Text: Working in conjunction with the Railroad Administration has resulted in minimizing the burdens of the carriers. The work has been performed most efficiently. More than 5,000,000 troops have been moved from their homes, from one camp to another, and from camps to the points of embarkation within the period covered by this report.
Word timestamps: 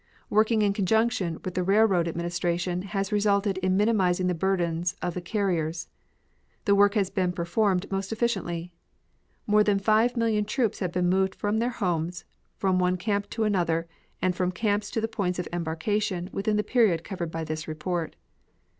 Working 0.31 0.63
in 0.63 0.73
conjunction 0.73 1.39
with 1.45 1.53
the 1.53 1.61
Railroad 1.61 2.07
Administration 2.07 2.81
has 2.81 3.11
resulted 3.11 3.59
in 3.59 3.77
minimizing 3.77 4.25
the 4.25 4.33
burdens 4.33 4.95
of 4.99 5.13
the 5.13 5.21
carriers. 5.21 5.89
The 6.65 6.73
work 6.73 6.95
has 6.95 7.11
been 7.11 7.31
performed 7.33 7.85
most 7.91 8.11
efficiently. 8.11 8.73
More 9.45 9.63
than 9.63 9.79
5,000,000 9.79 10.47
troops 10.47 10.79
have 10.79 10.91
been 10.91 11.07
moved 11.07 11.35
from 11.35 11.59
their 11.59 11.69
homes, 11.69 12.25
from 12.57 12.79
one 12.79 12.97
camp 12.97 13.29
to 13.29 13.43
another, 13.43 13.87
and 14.23 14.35
from 14.35 14.51
camps 14.51 14.89
to 14.89 15.01
the 15.01 15.07
points 15.07 15.37
of 15.37 15.47
embarkation 15.53 16.31
within 16.33 16.57
the 16.57 16.63
period 16.63 17.03
covered 17.03 17.29
by 17.29 17.43
this 17.43 17.67
report. 17.67 18.15